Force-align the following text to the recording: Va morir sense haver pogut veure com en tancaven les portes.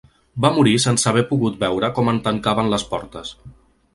Va 0.45 0.49
morir 0.53 0.71
sense 0.85 1.09
haver 1.11 1.23
pogut 1.33 1.59
veure 1.65 1.91
com 1.99 2.11
en 2.13 2.19
tancaven 2.29 2.75
les 2.75 2.89
portes. 2.95 3.35